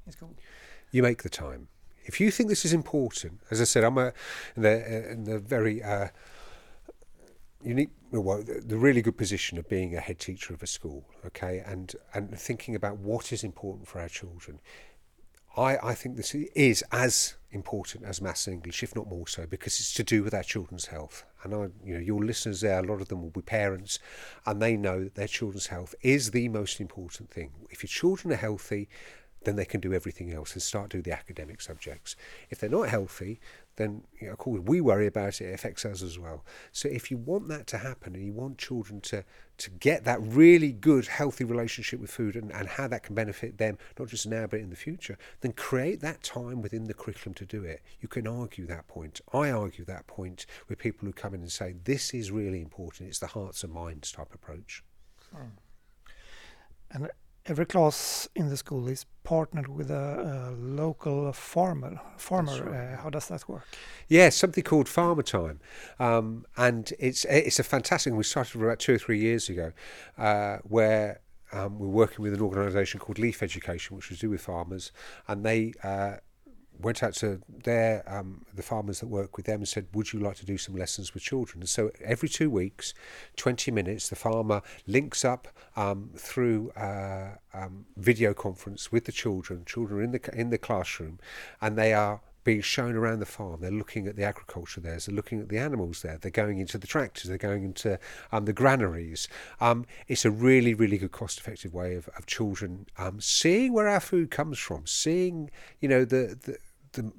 it's 0.07 0.15
cool. 0.15 0.33
You 0.91 1.03
make 1.03 1.23
the 1.23 1.29
time. 1.29 1.67
If 2.05 2.19
you 2.19 2.31
think 2.31 2.49
this 2.49 2.65
is 2.65 2.73
important, 2.73 3.39
as 3.49 3.61
I 3.61 3.63
said, 3.63 3.83
I'm 3.83 3.97
a, 3.97 4.13
in 4.55 4.63
the, 4.63 5.11
in 5.11 5.23
the 5.23 5.39
very 5.39 5.81
uh, 5.81 6.09
unique, 7.63 7.91
well, 8.11 8.43
the 8.43 8.77
really 8.77 9.01
good 9.01 9.17
position 9.17 9.57
of 9.57 9.67
being 9.69 9.95
a 9.95 9.99
head 9.99 10.19
teacher 10.19 10.53
of 10.53 10.61
a 10.61 10.67
school, 10.67 11.05
okay, 11.25 11.63
and 11.65 11.95
and 12.13 12.37
thinking 12.37 12.75
about 12.75 12.97
what 12.97 13.31
is 13.31 13.43
important 13.43 13.87
for 13.87 13.99
our 13.99 14.09
children. 14.09 14.59
I, 15.55 15.77
I 15.77 15.93
think 15.93 16.17
this 16.17 16.33
is 16.33 16.83
as 16.91 17.35
important 17.51 18.05
as 18.05 18.19
maths 18.21 18.47
and 18.47 18.55
English, 18.55 18.81
if 18.81 18.95
not 18.95 19.07
more 19.07 19.27
so, 19.27 19.45
because 19.45 19.79
it's 19.79 19.93
to 19.93 20.03
do 20.03 20.23
with 20.23 20.33
our 20.33 20.41
children's 20.43 20.87
health. 20.87 21.25
And 21.43 21.53
I, 21.53 21.57
you 21.85 21.93
know, 21.93 21.99
your 21.99 22.25
listeners 22.25 22.61
there, 22.61 22.79
a 22.79 22.83
lot 22.83 23.01
of 23.01 23.09
them 23.09 23.21
will 23.21 23.29
be 23.29 23.41
parents, 23.41 23.99
and 24.45 24.59
they 24.59 24.75
know 24.75 25.03
that 25.03 25.15
their 25.15 25.27
children's 25.27 25.67
health 25.67 25.93
is 26.01 26.31
the 26.31 26.49
most 26.49 26.81
important 26.81 27.29
thing. 27.29 27.51
If 27.69 27.83
your 27.83 27.89
children 27.89 28.33
are 28.33 28.37
healthy, 28.37 28.89
then 29.45 29.55
they 29.55 29.65
can 29.65 29.81
do 29.81 29.93
everything 29.93 30.33
else 30.33 30.53
and 30.53 30.61
start 30.61 30.89
doing 30.89 31.03
the 31.03 31.11
academic 31.11 31.61
subjects. 31.61 32.15
If 32.49 32.59
they're 32.59 32.69
not 32.69 32.89
healthy, 32.89 33.39
then 33.75 34.03
you 34.19 34.27
know, 34.27 34.33
of 34.33 34.39
course 34.39 34.61
we 34.65 34.81
worry 34.81 35.07
about 35.07 35.41
it. 35.41 35.45
It 35.45 35.53
affects 35.53 35.85
us 35.85 36.01
as 36.01 36.19
well. 36.19 36.45
So 36.71 36.87
if 36.89 37.09
you 37.09 37.17
want 37.17 37.47
that 37.47 37.67
to 37.67 37.79
happen 37.79 38.15
and 38.15 38.23
you 38.23 38.33
want 38.33 38.57
children 38.57 39.01
to 39.01 39.23
to 39.57 39.69
get 39.69 40.03
that 40.03 40.19
really 40.21 40.71
good, 40.71 41.07
healthy 41.07 41.43
relationship 41.43 41.99
with 41.99 42.11
food 42.11 42.35
and, 42.35 42.51
and 42.51 42.67
how 42.67 42.87
that 42.87 43.03
can 43.03 43.15
benefit 43.15 43.57
them, 43.57 43.77
not 43.99 44.07
just 44.07 44.27
now 44.27 44.47
but 44.47 44.59
in 44.59 44.69
the 44.69 44.75
future, 44.75 45.17
then 45.41 45.53
create 45.53 46.01
that 46.01 46.23
time 46.23 46.61
within 46.61 46.85
the 46.85 46.93
curriculum 46.93 47.33
to 47.35 47.45
do 47.45 47.63
it. 47.63 47.81
You 47.99 48.07
can 48.07 48.27
argue 48.27 48.65
that 48.67 48.87
point. 48.87 49.21
I 49.31 49.51
argue 49.51 49.85
that 49.85 50.07
point 50.07 50.45
with 50.67 50.79
people 50.79 51.05
who 51.05 51.13
come 51.13 51.33
in 51.33 51.41
and 51.41 51.51
say 51.51 51.75
this 51.83 52.13
is 52.13 52.31
really 52.31 52.61
important. 52.61 53.09
It's 53.09 53.19
the 53.19 53.27
hearts 53.27 53.63
and 53.63 53.73
minds 53.73 54.11
type 54.11 54.33
approach. 54.33 54.83
Hmm. 55.31 55.57
And 56.91 57.09
every 57.45 57.65
class 57.65 58.27
in 58.35 58.49
the 58.49 58.57
school 58.57 58.87
is 58.87 59.05
partnered 59.23 59.67
with 59.67 59.91
a, 59.91 60.51
a 60.51 60.55
local 60.55 61.31
farmer. 61.33 61.99
Farmer, 62.17 62.63
right. 62.63 62.93
uh, 62.93 63.01
how 63.01 63.09
does 63.09 63.27
that 63.27 63.47
work? 63.47 63.67
Yeah, 64.07 64.29
something 64.29 64.63
called 64.63 64.87
Farmer 64.87 65.23
Time, 65.23 65.59
um, 65.99 66.45
and 66.57 66.91
it's 66.99 67.25
it's 67.25 67.59
a 67.59 67.63
fantastic. 67.63 68.13
We 68.13 68.23
started 68.23 68.61
about 68.61 68.79
two 68.79 68.95
or 68.95 68.97
three 68.97 69.19
years 69.19 69.49
ago, 69.49 69.73
uh, 70.17 70.57
where. 70.63 71.19
Um, 71.55 71.77
we're 71.77 71.85
working 71.85 72.23
with 72.23 72.33
an 72.33 72.41
organisation 72.41 72.99
called 72.99 73.19
Leaf 73.19 73.43
Education, 73.43 73.95
which 73.95 74.09
was 74.09 74.17
do 74.17 74.31
with 74.31 74.41
farmers, 74.41 74.91
and 75.27 75.45
they 75.45 75.73
uh, 75.83 76.15
went 76.83 77.01
out 77.03 77.13
to 77.15 77.41
their 77.63 78.03
um, 78.07 78.45
the 78.53 78.63
farmers 78.63 78.99
that 78.99 79.07
work 79.07 79.37
with 79.37 79.45
them 79.45 79.59
and 79.59 79.67
said, 79.67 79.87
"Would 79.93 80.13
you 80.13 80.19
like 80.19 80.37
to 80.37 80.45
do 80.45 80.57
some 80.57 80.75
lessons 80.75 81.13
with 81.13 81.23
children?" 81.23 81.61
And 81.61 81.69
so 81.69 81.91
every 82.03 82.29
two 82.29 82.49
weeks, 82.49 82.93
twenty 83.35 83.71
minutes, 83.71 84.09
the 84.09 84.15
farmer 84.15 84.61
links 84.87 85.25
up 85.25 85.47
um, 85.75 86.11
through 86.15 86.71
uh, 86.71 87.35
um, 87.53 87.85
video 87.97 88.33
conference 88.33 88.91
with 88.91 89.05
the 89.05 89.11
children. 89.11 89.63
Children 89.65 90.03
in 90.03 90.11
the 90.11 90.29
in 90.33 90.49
the 90.49 90.57
classroom, 90.57 91.19
and 91.61 91.77
they 91.77 91.93
are 91.93 92.21
being 92.43 92.61
shown 92.61 92.95
around 92.95 93.19
the 93.19 93.25
farm. 93.25 93.61
They're 93.61 93.71
looking 93.71 94.07
at 94.07 94.15
the 94.15 94.23
agriculture 94.23 94.81
there. 94.81 94.97
They're 94.97 95.15
looking 95.15 95.39
at 95.39 95.49
the 95.49 95.57
animals 95.57 96.01
there. 96.01 96.17
They're 96.17 96.31
going 96.31 96.59
into 96.59 96.77
the 96.77 96.87
tractors. 96.87 97.29
They're 97.29 97.37
going 97.37 97.63
into 97.63 97.99
um, 98.31 98.45
the 98.45 98.53
granaries. 98.53 99.27
Um, 99.61 99.85
it's 100.07 100.25
a 100.25 100.31
really, 100.31 100.73
really 100.73 100.97
good 100.97 101.11
cost-effective 101.11 101.73
way 101.73 101.95
of, 101.95 102.09
of 102.17 102.25
children 102.25 102.85
um, 102.97 103.21
seeing 103.21 103.73
where 103.73 103.87
our 103.87 103.99
food 103.99 104.29
comes 104.29 104.59
from, 104.59 104.85
seeing, 104.85 105.49
you 105.79 105.87
know, 105.87 106.05
the, 106.05 106.37
the, 106.43 106.57
the 106.93 107.11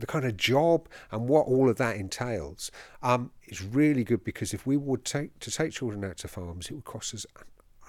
the 0.00 0.06
kind 0.06 0.24
of 0.24 0.36
job 0.36 0.88
and 1.10 1.28
what 1.28 1.46
all 1.46 1.68
of 1.68 1.76
that 1.76 1.96
entails 1.96 2.70
um, 3.02 3.30
is 3.46 3.62
really 3.62 4.04
good 4.04 4.24
because 4.24 4.52
if 4.52 4.66
we 4.66 4.76
would 4.76 5.04
take 5.04 5.38
to 5.40 5.50
take 5.50 5.72
children 5.72 6.04
out 6.04 6.18
to 6.18 6.28
farms, 6.28 6.70
it 6.70 6.74
would 6.74 6.84
cost 6.84 7.14
us 7.14 7.26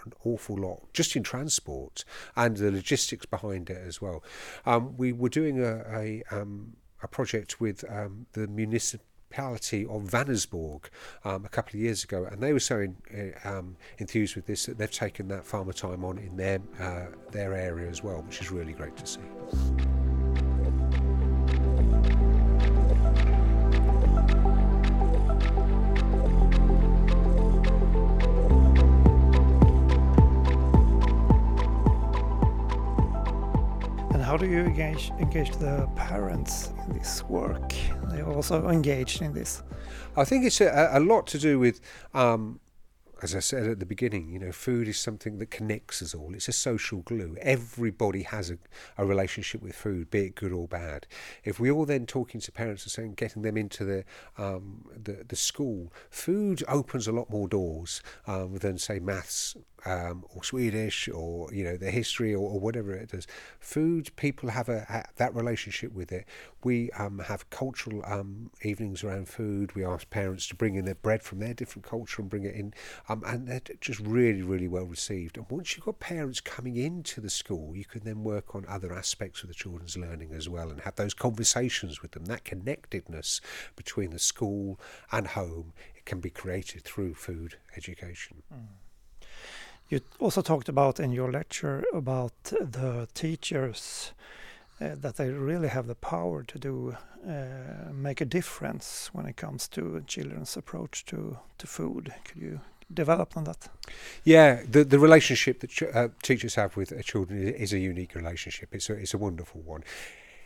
an 0.05 0.13
awful 0.23 0.57
lot 0.57 0.81
just 0.93 1.15
in 1.15 1.23
transport 1.23 2.03
and 2.35 2.57
the 2.57 2.71
logistics 2.71 3.25
behind 3.25 3.69
it 3.69 3.81
as 3.85 4.01
well. 4.01 4.23
Um, 4.65 4.95
we 4.97 5.13
were 5.13 5.29
doing 5.29 5.63
a 5.63 5.83
a, 5.89 6.23
um, 6.31 6.75
a 7.03 7.07
project 7.07 7.59
with 7.59 7.83
um, 7.89 8.25
the 8.33 8.47
municipality 8.47 9.85
of 9.85 10.03
Vänersborg 10.03 10.85
um, 11.23 11.45
a 11.45 11.49
couple 11.49 11.77
of 11.77 11.81
years 11.81 12.03
ago, 12.03 12.25
and 12.25 12.41
they 12.41 12.53
were 12.53 12.59
so 12.59 12.79
in, 12.79 12.95
uh, 13.45 13.49
um, 13.49 13.75
enthused 13.97 14.35
with 14.35 14.45
this 14.45 14.65
that 14.65 14.77
they've 14.77 14.91
taken 14.91 15.27
that 15.29 15.45
farmer 15.45 15.73
time 15.73 16.03
on 16.03 16.17
in 16.17 16.35
their 16.35 16.59
uh, 16.79 17.05
their 17.31 17.53
area 17.53 17.89
as 17.89 18.03
well, 18.03 18.21
which 18.23 18.41
is 18.41 18.51
really 18.51 18.73
great 18.73 18.95
to 18.97 19.07
see. 19.07 20.10
How 34.31 34.37
do 34.37 34.45
you 34.45 34.61
engage 34.61 35.11
engage 35.19 35.51
the 35.57 35.89
parents 35.93 36.71
in 36.87 36.97
this 36.97 37.21
work? 37.23 37.73
They 38.11 38.21
are 38.21 38.31
also 38.31 38.69
engaged 38.69 39.21
in 39.21 39.33
this. 39.33 39.61
I 40.15 40.23
think 40.23 40.45
it's 40.45 40.61
a, 40.61 40.91
a 40.93 41.01
lot 41.01 41.27
to 41.27 41.37
do 41.37 41.59
with 41.59 41.81
um, 42.13 42.61
as 43.21 43.35
I 43.35 43.39
said 43.39 43.67
at 43.67 43.79
the 43.79 43.85
beginning, 43.85 44.29
you 44.29 44.39
know, 44.39 44.51
food 44.51 44.87
is 44.87 44.99
something 44.99 45.37
that 45.37 45.51
connects 45.51 46.01
us 46.01 46.15
all. 46.15 46.33
It's 46.33 46.47
a 46.47 46.53
social 46.53 47.01
glue. 47.01 47.37
Everybody 47.41 48.23
has 48.23 48.49
a, 48.49 48.57
a 48.97 49.05
relationship 49.05 49.61
with 49.61 49.75
food, 49.75 50.09
be 50.09 50.25
it 50.25 50.35
good 50.35 50.51
or 50.51 50.67
bad. 50.67 51.05
If 51.43 51.59
we 51.59 51.69
all 51.69 51.85
then 51.85 52.07
talking 52.07 52.41
to 52.41 52.51
parents 52.51 52.83
and 52.83 52.91
saying, 52.91 53.13
getting 53.13 53.43
them 53.43 53.57
into 53.57 53.85
the 53.85 54.05
um, 54.37 54.85
the, 54.91 55.23
the 55.27 55.35
school, 55.35 55.93
food 56.09 56.63
opens 56.67 57.07
a 57.07 57.11
lot 57.11 57.29
more 57.29 57.47
doors 57.47 58.01
um, 58.25 58.57
than 58.57 58.79
say 58.79 58.99
maths 58.99 59.55
um, 59.85 60.23
or 60.35 60.43
Swedish 60.43 61.09
or 61.09 61.51
you 61.53 61.63
know 61.63 61.77
the 61.77 61.91
history 61.91 62.33
or, 62.33 62.49
or, 62.49 62.59
whatever 62.59 62.93
it 62.93 63.11
does. 63.11 63.27
Food, 63.59 64.15
people 64.15 64.49
have 64.49 64.69
a, 64.69 64.85
a 64.89 65.03
that 65.17 65.33
relationship 65.33 65.93
with 65.93 66.11
it. 66.11 66.25
We 66.63 66.91
um, 66.91 67.19
have 67.19 67.49
cultural 67.49 68.03
um, 68.05 68.51
evenings 68.61 69.03
around 69.03 69.27
food. 69.27 69.75
We 69.75 69.83
ask 69.83 70.09
parents 70.09 70.47
to 70.49 70.55
bring 70.55 70.75
in 70.75 70.85
their 70.85 70.95
bread 70.95 71.23
from 71.23 71.39
their 71.39 71.53
different 71.53 71.85
culture 71.85 72.21
and 72.21 72.29
bring 72.29 72.43
it 72.43 72.53
in, 72.53 72.73
um, 73.11 73.23
and 73.25 73.47
they're 73.47 73.61
just 73.81 73.99
really, 73.99 74.41
really 74.41 74.67
well 74.67 74.85
received. 74.85 75.37
And 75.37 75.45
once 75.49 75.75
you've 75.75 75.85
got 75.85 75.99
parents 75.99 76.39
coming 76.39 76.77
into 76.77 77.19
the 77.19 77.29
school, 77.29 77.75
you 77.75 77.83
can 77.83 78.03
then 78.03 78.23
work 78.23 78.55
on 78.55 78.65
other 78.69 78.93
aspects 78.93 79.41
of 79.41 79.49
the 79.49 79.53
children's 79.53 79.97
learning 79.97 80.31
as 80.33 80.47
well 80.47 80.69
and 80.69 80.79
have 80.81 80.95
those 80.95 81.13
conversations 81.13 82.01
with 82.01 82.11
them. 82.11 82.25
That 82.25 82.45
connectedness 82.45 83.41
between 83.75 84.11
the 84.11 84.19
school 84.19 84.79
and 85.11 85.27
home 85.27 85.73
it 85.95 86.05
can 86.05 86.19
be 86.19 86.29
created 86.29 86.83
through 86.83 87.15
food 87.15 87.57
education. 87.75 88.43
Mm. 88.53 88.67
You 89.89 89.99
also 90.19 90.41
talked 90.41 90.69
about 90.69 91.01
in 91.01 91.11
your 91.11 91.31
lecture 91.31 91.83
about 91.93 92.43
the 92.43 93.09
teachers 93.13 94.13
uh, 94.79 94.95
that 94.95 95.17
they 95.17 95.29
really 95.29 95.67
have 95.67 95.87
the 95.87 95.95
power 95.95 96.43
to 96.43 96.57
do 96.57 96.95
uh, 97.27 97.91
make 97.93 98.21
a 98.21 98.25
difference 98.25 99.09
when 99.13 99.25
it 99.25 99.35
comes 99.35 99.67
to 99.67 100.01
children's 100.07 100.55
approach 100.55 101.05
to 101.05 101.37
to 101.57 101.67
food. 101.67 102.13
Could 102.23 102.41
you 102.41 102.61
develop 102.93 103.37
on 103.37 103.43
that? 103.45 103.67
Yeah, 104.23 104.61
the 104.67 104.83
the 104.83 104.99
relationship 104.99 105.59
that 105.59 105.69
ch 105.69 105.83
uh, 105.83 106.09
teachers 106.21 106.55
have 106.55 106.75
with 106.75 106.93
children 107.05 107.47
is 107.47 107.73
a 107.73 107.79
unique 107.79 108.15
relationship. 108.15 108.69
It's 108.73 108.89
a 108.89 108.93
it's 108.93 109.13
a 109.13 109.17
wonderful 109.17 109.61
one. 109.61 109.83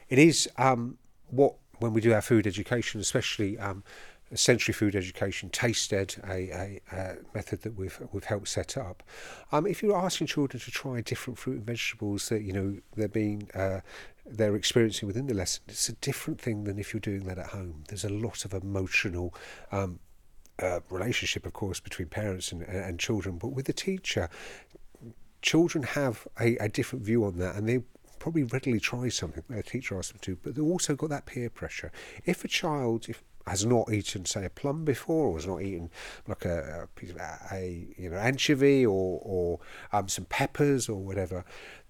It 0.10 0.20
is 0.20 0.50
um, 0.58 0.98
what 1.30 1.56
when 1.80 1.94
we 1.94 2.02
do 2.02 2.14
our 2.14 2.22
food 2.22 2.48
education, 2.48 3.02
especially. 3.02 3.58
Um, 3.58 3.84
sensory 4.34 4.74
food 4.74 4.96
education, 4.96 5.50
TasteEd, 5.50 6.18
a, 6.28 6.50
a, 6.52 6.82
a, 6.92 7.16
method 7.34 7.62
that 7.62 7.78
we've 7.78 8.00
we've 8.12 8.24
helped 8.24 8.48
set 8.48 8.76
up. 8.76 9.04
Um, 9.52 9.68
if 9.68 9.84
you're 9.84 9.98
asking 9.98 10.28
children 10.28 10.60
to 10.60 10.72
try 10.72 11.02
different 11.02 11.38
fruit 11.38 11.58
and 11.58 11.66
vegetables 11.66 12.30
that 12.30 12.42
you 12.42 12.52
know 12.52 12.78
they're 12.96 13.08
being 13.08 13.50
uh, 13.54 13.82
they're 14.26 14.56
experiencing 14.56 15.08
within 15.08 15.28
the 15.28 15.34
lesson, 15.34 15.64
it's 15.68 15.90
a 15.90 15.94
different 15.94 16.42
thing 16.42 16.64
than 16.64 16.80
if 16.80 16.94
you're 16.94 17.00
doing 17.00 17.26
that 17.26 17.38
at 17.38 17.48
home. 17.48 17.84
There's 17.88 18.06
a 18.06 18.10
lot 18.10 18.46
of 18.46 18.54
emotional. 18.54 19.34
Um, 19.72 20.00
uh, 20.60 20.80
relationship, 20.90 21.46
of 21.46 21.54
course, 21.54 21.80
between 21.80 22.08
parents 22.08 22.52
and, 22.52 22.64
and 22.64 23.00
children, 23.00 23.38
but 23.38 23.50
with 23.50 23.66
the 23.66 23.74
teacher, 23.74 24.30
children 25.42 25.84
have 25.84 26.28
a, 26.40 26.58
a 26.58 26.70
different 26.70 27.06
view 27.06 27.24
on 27.26 27.38
that, 27.38 27.56
and 27.56 27.68
they 27.68 27.82
probably 28.20 28.44
readily 28.44 28.80
try 28.80 29.10
something 29.10 29.44
their 29.50 29.62
teacher 29.62 29.98
asks 29.98 30.12
them 30.12 30.20
to, 30.22 30.38
but 30.42 30.56
they've 30.56 30.64
also 30.66 30.96
got 30.96 31.10
that 31.10 31.26
peer 31.26 31.50
pressure. 31.50 31.92
If 32.26 32.44
a 32.44 32.48
child, 32.48 33.08
if 33.08 33.22
has 33.48 33.64
not 33.64 33.94
eaten, 33.94 34.26
say, 34.26 34.44
a 34.46 34.50
plum 34.50 34.84
before, 34.86 35.28
or 35.28 35.36
has 35.36 35.46
not 35.46 35.62
eaten 35.62 35.92
like 36.28 36.46
a, 36.46 36.84
a 36.84 37.00
piece 37.00 37.12
of 37.12 37.18
a, 37.52 37.88
you 37.98 38.10
know 38.10 38.18
anchovy 38.18 38.86
or 38.86 39.22
or 39.24 39.60
um, 39.94 40.08
some 40.08 40.26
peppers 40.26 40.90
or 40.90 40.98
whatever, 40.98 41.46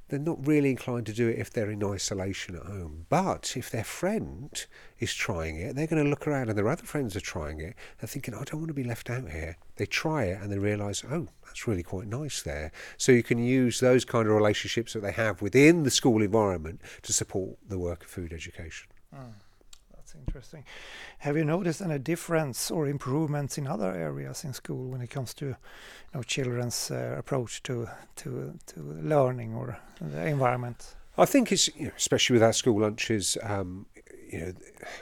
they're 0.08 0.20
not 0.20 0.46
really 0.46 0.70
inclined 0.70 1.06
to 1.08 1.14
do 1.14 1.28
it 1.28 1.40
if 1.40 1.50
they're 1.50 1.72
in 1.72 1.84
isolation 1.84 2.56
at 2.56 2.64
home. 2.64 3.06
But 3.10 3.54
if 3.56 3.70
their 3.72 3.84
friend 3.84 4.66
is 5.00 5.14
trying 5.14 5.58
it, 5.58 5.76
they're 5.76 5.88
going 5.88 6.04
to 6.04 6.10
look 6.10 6.28
around 6.28 6.50
and 6.50 6.58
their 6.58 6.70
other 6.70 6.84
friends 6.84 7.16
are 7.16 7.22
trying 7.22 7.60
it. 7.60 7.76
They're 8.00 8.08
thinking, 8.08 8.34
I 8.34 8.44
don't 8.44 8.60
want 8.60 8.68
to 8.68 8.74
be 8.74 8.84
left 8.84 9.10
out 9.10 9.30
here. 9.30 9.58
They 9.78 9.86
try 9.86 10.26
it 10.26 10.42
and 10.42 10.52
they 10.52 10.60
realise, 10.60 11.04
oh, 11.10 11.30
that's 11.46 11.68
really 11.68 11.84
quite 11.84 12.08
nice 12.08 12.42
there. 12.42 12.72
So 12.98 13.12
you 13.12 13.24
can 13.24 13.40
use 13.40 13.80
those 13.80 14.06
kind 14.06 14.28
of 14.28 14.36
relationships 14.36 14.94
that 14.94 15.02
they 15.02 15.12
have 15.12 15.42
within 15.42 15.84
the 15.84 15.92
school 15.92 16.22
environment 16.22 16.82
to 17.04 17.14
support 17.14 17.58
the 17.68 17.80
work 17.80 18.04
of 18.04 18.10
food 18.10 18.34
education. 18.34 18.88
Mm 19.14 19.34
interesting. 20.20 20.64
Have 21.20 21.38
you 21.38 21.46
noticed 21.46 21.82
any 21.82 22.00
difference 22.00 22.72
or 22.72 22.88
improvements 22.88 23.58
in 23.58 23.68
other 23.68 23.92
areas 23.94 24.44
in 24.44 24.54
school 24.54 24.90
when 24.90 25.02
it 25.02 25.10
comes 25.10 25.34
to 25.36 25.46
you 25.46 25.56
know, 26.14 26.24
children's 26.24 26.92
uh, 26.92 27.16
approach 27.18 27.64
to, 27.64 27.88
to, 28.18 28.58
to 28.68 28.80
learning 28.82 29.54
or 29.54 29.78
the 30.02 30.28
environment? 30.28 30.96
I 31.18 31.26
think 31.26 31.52
it's, 31.52 31.70
you 31.76 31.86
know, 31.86 31.94
especially 31.96 32.36
with 32.36 32.44
our 32.44 32.54
school 32.54 32.82
lunches, 32.82 33.38
um, 33.42 33.86
you 34.32 34.40
know, 34.40 34.54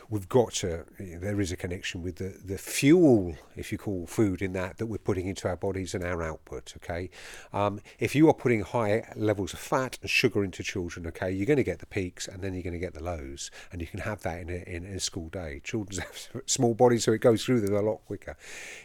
we've 0.09 0.29
got 0.29 0.53
to, 0.53 0.85
you 0.99 1.15
know, 1.15 1.19
there 1.19 1.39
is 1.39 1.51
a 1.51 1.55
connection 1.55 2.01
with 2.01 2.17
the, 2.17 2.37
the 2.43 2.57
fuel, 2.57 3.35
if 3.55 3.71
you 3.71 3.77
call 3.77 4.05
food 4.05 4.41
in 4.41 4.53
that, 4.53 4.77
that 4.77 4.87
we're 4.87 4.97
putting 4.97 5.27
into 5.27 5.47
our 5.47 5.55
bodies 5.55 5.93
and 5.93 6.03
our 6.03 6.21
output, 6.21 6.73
okay? 6.77 7.09
Um, 7.51 7.79
if 7.99 8.15
you 8.15 8.27
are 8.27 8.33
putting 8.33 8.61
high 8.61 9.11
levels 9.15 9.53
of 9.53 9.59
fat 9.59 9.97
and 10.01 10.09
sugar 10.09 10.43
into 10.43 10.63
children, 10.63 11.07
okay, 11.07 11.31
you're 11.31 11.45
going 11.45 11.57
to 11.57 11.63
get 11.63 11.79
the 11.79 11.85
peaks 11.85 12.27
and 12.27 12.41
then 12.41 12.53
you're 12.53 12.63
going 12.63 12.73
to 12.73 12.79
get 12.79 12.93
the 12.93 13.03
lows, 13.03 13.51
and 13.71 13.81
you 13.81 13.87
can 13.87 14.01
have 14.01 14.21
that 14.21 14.41
in 14.41 14.49
a, 14.49 14.63
in 14.67 14.85
a 14.85 14.99
school 14.99 15.29
day. 15.29 15.61
Children 15.63 16.01
have 16.33 16.43
small 16.45 16.73
bodies, 16.73 17.03
so 17.03 17.11
it 17.11 17.21
goes 17.21 17.43
through 17.43 17.61
them 17.61 17.75
a 17.75 17.81
lot 17.81 18.01
quicker. 18.05 18.35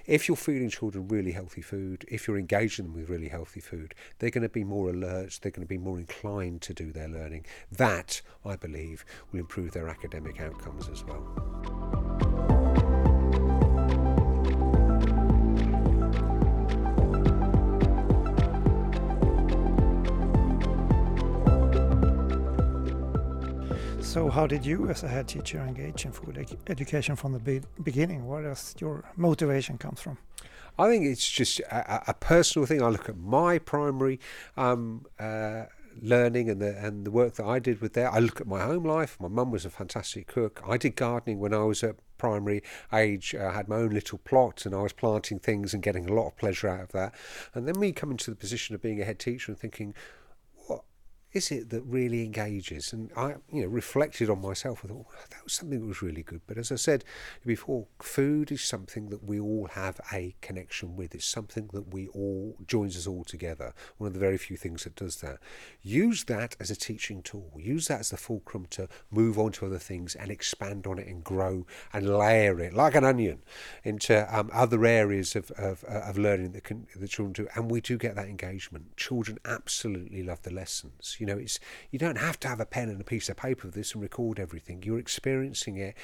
If 0.07 0.28
you're 0.28 0.37
feeding 0.37 0.71
children 0.71 1.09
really 1.09 1.33
healthy 1.33 1.62
food, 1.62 2.04
if 2.09 2.28
you're 2.28 2.38
engaging 2.38 2.87
them 2.87 2.95
with 2.95 3.09
really 3.09 3.28
healthy 3.28 3.61
food, 3.61 3.95
they're 4.18 4.30
going 4.30 4.42
to 4.42 4.49
be 4.49 4.64
more 4.64 4.90
alert, 4.90 5.38
they're 5.42 5.52
going 5.52 5.66
to 5.66 5.68
be 5.68 5.78
more 5.78 5.99
inclined 5.99 6.62
to 6.62 6.75
do 6.75 6.92
their 6.92 7.09
learning. 7.09 7.45
That, 7.71 8.23
I 8.45 8.57
believe, 8.57 9.04
will 9.33 9.40
improve 9.40 9.73
their 9.73 9.88
academic 9.88 10.28
outcomes 10.41 10.89
as 10.89 11.05
well. 11.05 11.25
So, 24.01 24.31
how 24.31 24.47
did 24.47 24.65
you, 24.65 24.89
as 24.89 25.03
a 25.03 25.09
head 25.09 25.29
teacher, 25.29 25.61
engage 25.61 26.05
in 26.07 26.13
food 26.13 26.39
ed 26.39 26.57
education 26.69 27.15
from 27.15 27.33
the 27.33 27.39
be 27.39 27.61
beginning? 27.83 28.27
Where 28.27 28.43
does 28.43 28.75
your 28.79 29.05
motivation 29.17 29.77
come 29.77 29.97
from? 29.97 30.17
I 30.79 30.89
think 30.89 31.05
it's 31.05 31.29
just 31.29 31.61
a, 31.61 32.11
a 32.11 32.15
personal 32.15 32.65
thing. 32.67 32.83
I 32.83 32.89
look 32.89 33.09
at 33.09 33.19
my 33.19 33.59
primary 33.59 34.19
um, 34.57 35.05
uh, 35.19 35.65
learning 36.02 36.50
and 36.50 36.61
the 36.61 36.76
and 36.78 37.05
the 37.05 37.11
work 37.11 37.35
that 37.35 37.47
I 37.47 37.59
did 37.59 37.81
with 37.81 37.95
there. 37.95 38.11
I 38.11 38.19
look 38.19 38.40
at 38.40 38.47
my 38.47 38.62
home 38.62 38.85
life. 38.85 39.17
My 39.21 39.28
mum 39.28 39.50
was 39.50 39.64
a 39.64 39.71
fantastic 39.71 40.26
cook. 40.26 40.62
I 40.67 40.76
did 40.76 40.97
gardening 40.97 41.38
when 41.38 41.55
I 41.55 41.64
was 41.64 41.83
at 41.83 41.97
primary 42.19 42.62
age. 42.93 43.35
I 43.35 43.52
had 43.52 43.69
my 43.69 43.76
own 43.76 43.90
little 43.90 44.19
plot 44.19 44.67
and 44.67 44.75
I 44.75 44.83
was 44.83 44.93
planting 44.93 45.38
things 45.38 45.73
and 45.73 45.83
getting 45.83 46.09
a 46.09 46.12
lot 46.12 46.26
of 46.26 46.37
pleasure 46.37 46.69
out 46.69 46.81
of 46.81 46.93
that. 46.93 47.14
And 47.55 47.67
then 47.67 47.78
we 47.78 47.93
come 47.93 48.11
into 48.11 48.31
the 48.31 48.37
position 48.37 48.75
of 48.75 48.83
being 48.83 49.00
a 49.00 49.05
head 49.05 49.19
teacher 49.19 49.52
and 49.52 49.59
thinking, 49.59 49.95
is 51.33 51.51
it 51.51 51.69
that 51.71 51.83
really 51.83 52.25
engages? 52.25 52.93
And 52.93 53.11
I, 53.15 53.35
you 53.53 53.63
know, 53.63 53.69
reflected 53.69 54.31
on 54.31 54.41
myself. 54.41 54.81
I 54.85 54.89
thought 54.89 54.97
well, 54.97 55.27
that 55.31 55.45
was 55.45 55.53
something 55.53 55.81
that 55.81 55.87
was 55.87 56.01
really 56.01 56.23
good. 56.23 56.41
But 56.47 56.57
as 56.57 56.73
I 56.73 56.77
said 56.77 57.05
before, 57.45 57.87
food 58.01 58.51
is 58.51 58.63
something 58.63 59.11
that 59.11 59.23
we 59.23 59.39
all 59.39 59.69
have 59.73 60.01
a 60.13 60.35
connection 60.41 60.97
with. 60.97 61.15
It's 61.15 61.27
something 61.27 61.69
that 61.75 61.93
we 61.93 62.09
all 62.09 62.57
joins 62.67 62.97
us 62.97 63.07
all 63.07 63.25
together. 63.25 63.75
One 63.99 64.09
of 64.09 64.15
the 64.15 64.21
very 64.21 64.39
few 64.39 64.57
things 64.57 64.85
that 64.85 64.97
does 64.97 65.17
that. 65.17 65.39
Use 65.83 66.25
that 66.25 66.57
as 66.59 66.71
a 66.71 66.77
teaching 66.77 67.23
tool. 67.23 67.53
Use 67.57 67.89
that 67.89 68.01
as 68.01 68.11
the 68.11 68.17
fulcrum 68.17 68.67
to 68.71 68.89
move 69.11 69.39
on 69.39 69.53
to 69.53 69.67
other 69.67 69.79
things 69.79 70.15
and 70.15 70.31
expand 70.31 70.87
on 70.87 70.99
it 70.99 71.09
and 71.09 71.23
grow 71.23 71.67
and 71.93 72.09
layer 72.09 72.59
it 72.59 72.73
like 72.73 72.95
an 72.95 73.05
onion 73.05 73.43
into 73.85 74.27
um, 74.35 74.51
other 74.53 74.85
areas 74.87 75.37
of, 75.37 75.51
of, 75.53 75.85
of 75.85 76.17
learning 76.17 76.53
that 76.53 76.65
can 76.65 76.87
the 76.97 77.09
children 77.09 77.33
do. 77.33 77.49
And 77.55 77.71
we 77.71 77.83
do 77.83 77.99
get 77.99 78.15
that 78.15 78.29
engagement. 78.29 78.97
Children 78.97 79.39
absolutely 79.45 80.23
love 80.23 80.43
the 80.43 80.53
lessons. 80.53 81.18
You 81.21 81.27
know, 81.27 81.39
it's 81.39 81.59
you 81.91 81.99
don't 81.99 82.19
have 82.19 82.39
to 82.41 82.49
have 82.49 82.61
a 82.61 82.67
pen 82.67 82.89
and 82.89 83.01
a 83.01 83.05
piece 83.05 83.29
of 83.29 83.37
paper 83.37 83.63
for 83.63 83.69
this 83.69 83.93
and 83.93 84.03
record 84.03 84.39
everything. 84.39 84.83
You're 84.83 84.99
experiencing 84.99 85.77
it. 85.77 85.97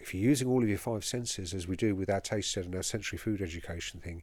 If 0.00 0.14
you're 0.14 0.22
using 0.22 0.48
all 0.48 0.62
of 0.62 0.68
your 0.68 0.78
five 0.78 1.04
senses, 1.04 1.52
as 1.52 1.66
we 1.66 1.76
do 1.76 1.94
with 1.94 2.08
our 2.08 2.20
taste 2.20 2.56
and 2.56 2.74
our 2.74 2.84
sensory 2.84 3.18
food 3.18 3.42
education 3.42 4.00
thing, 4.00 4.22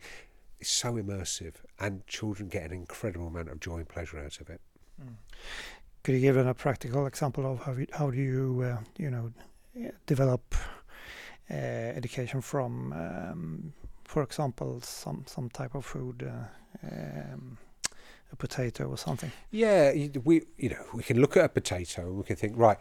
it's 0.60 0.70
so 0.70 0.94
immersive, 0.94 1.56
and 1.80 2.08
children 2.08 2.48
get 2.48 2.64
an 2.66 2.72
incredible 2.72 3.28
amount 3.28 3.50
of 3.50 3.60
joy 3.60 3.78
and 3.78 3.90
pleasure 3.90 4.18
out 4.18 4.40
of 4.40 4.50
it. 4.50 4.62
Mm. 5.02 5.16
Could 6.04 6.16
you 6.16 6.22
give 6.22 6.38
a 6.38 6.54
practical 6.54 7.08
example 7.08 7.52
of 7.52 7.60
how 7.64 7.74
you, 7.74 7.88
how 7.92 8.10
do 8.10 8.18
you 8.18 8.62
uh, 8.64 8.78
you 8.98 9.10
know 9.10 9.32
develop 10.06 10.56
uh, 11.50 11.54
education 11.54 12.42
from, 12.42 12.94
um, 12.94 13.74
for 14.04 14.24
example, 14.24 14.80
some 14.82 15.26
some 15.28 15.50
type 15.50 15.76
of 15.76 15.84
food? 15.84 16.24
Uh, 16.24 16.88
um, 16.88 17.58
potato 18.36 18.86
or 18.86 18.98
something. 18.98 19.32
Yeah, 19.52 19.94
we 20.24 20.44
you 20.58 20.70
know 20.70 20.84
we 20.94 21.04
can 21.04 21.20
look 21.20 21.38
at 21.38 21.46
a 21.46 21.50
potato 21.50 22.12
we 22.12 22.24
can 22.24 22.36
think 22.36 22.54
right 22.58 22.78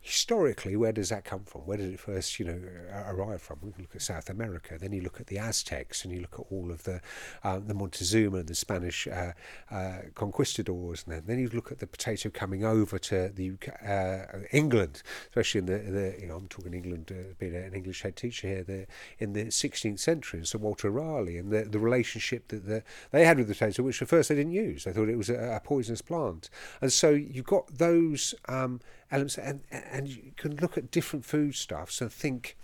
historically, 0.00 0.76
where 0.76 0.92
does 0.92 1.10
that 1.10 1.24
come 1.24 1.44
from? 1.44 1.62
Where 1.62 1.76
did 1.76 1.92
it 1.92 2.00
first, 2.00 2.38
you 2.38 2.46
know, 2.46 2.58
arrive 3.06 3.42
from? 3.42 3.58
We 3.62 3.72
look 3.78 3.94
at 3.94 4.02
South 4.02 4.30
America. 4.30 4.78
Then 4.80 4.92
you 4.92 5.02
look 5.02 5.20
at 5.20 5.26
the 5.26 5.38
Aztecs, 5.38 6.04
and 6.04 6.12
you 6.12 6.20
look 6.20 6.34
at 6.34 6.46
all 6.50 6.70
of 6.70 6.84
the 6.84 7.00
uh, 7.44 7.58
the 7.58 7.74
Montezuma 7.74 8.38
and 8.38 8.48
the 8.48 8.54
Spanish 8.54 9.06
uh, 9.06 9.32
uh, 9.70 9.98
conquistadors, 10.14 11.04
and 11.04 11.14
then, 11.14 11.22
then 11.26 11.38
you 11.38 11.50
look 11.50 11.70
at 11.70 11.80
the 11.80 11.86
potato 11.86 12.30
coming 12.30 12.64
over 12.64 12.98
to 12.98 13.30
the 13.34 13.50
UK, 13.50 13.68
uh, 13.86 14.38
England, 14.52 15.02
especially 15.28 15.58
in 15.58 15.66
the, 15.66 15.78
the 15.78 16.16
you 16.18 16.26
know 16.26 16.36
I'm 16.36 16.48
talking 16.48 16.72
England, 16.72 17.12
uh, 17.12 17.34
being 17.38 17.54
an 17.54 17.74
English 17.74 18.02
head 18.02 18.16
teacher 18.16 18.48
here, 18.48 18.64
the, 18.64 18.86
in 19.18 19.34
the 19.34 19.46
16th 19.46 20.00
century, 20.00 20.40
and 20.40 20.48
Sir 20.48 20.58
Walter 20.58 20.90
Raleigh, 20.90 21.36
and 21.36 21.50
the, 21.50 21.64
the 21.64 21.78
relationship 21.78 22.48
that 22.48 22.66
the, 22.66 22.82
they 23.10 23.26
had 23.26 23.36
with 23.36 23.48
the 23.48 23.54
potato, 23.54 23.82
which 23.82 24.00
at 24.00 24.08
first 24.08 24.30
they 24.30 24.34
didn't 24.34 24.52
use. 24.52 24.84
They 24.84 24.92
thought 24.92 25.10
it 25.10 25.18
was 25.18 25.28
a, 25.28 25.56
a 25.56 25.60
poisonous 25.60 26.00
plant, 26.00 26.48
and 26.80 26.90
so 26.90 27.10
you've 27.10 27.44
got 27.44 27.66
those. 27.78 28.34
Um, 28.48 28.80
elements, 29.10 29.38
and 29.38 29.60
and 29.70 30.08
you 30.08 30.32
can 30.36 30.56
look 30.56 30.78
at 30.78 30.90
different 30.90 31.24
foodstuffs 31.24 32.00
and 32.00 32.12
think 32.12 32.56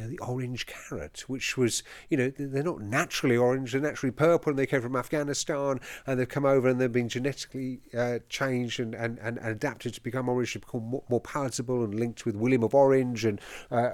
know, 0.00 0.08
the 0.08 0.18
orange 0.18 0.66
carrot, 0.66 1.24
which 1.28 1.56
was, 1.56 1.82
you 2.08 2.16
know, 2.16 2.32
they're 2.38 2.62
not 2.62 2.80
naturally 2.80 3.36
orange, 3.36 3.72
they're 3.72 3.80
naturally 3.80 4.10
purple, 4.10 4.50
and 4.50 4.58
they 4.58 4.66
came 4.66 4.80
from 4.80 4.96
Afghanistan, 4.96 5.80
and 6.06 6.18
they've 6.18 6.28
come 6.28 6.44
over 6.44 6.68
and 6.68 6.80
they've 6.80 6.92
been 6.92 7.08
genetically 7.08 7.80
uh, 7.96 8.18
changed 8.28 8.80
and, 8.80 8.94
and, 8.94 9.18
and, 9.18 9.38
adapted 9.38 9.94
to 9.94 10.00
become 10.02 10.28
orange, 10.28 10.52
to 10.52 10.60
become 10.60 10.82
more, 10.82 11.02
more 11.08 11.20
palatable 11.20 11.84
and 11.84 11.98
linked 11.98 12.24
with 12.24 12.36
William 12.36 12.62
of 12.62 12.74
Orange, 12.74 13.24
and 13.24 13.40
uh, 13.70 13.90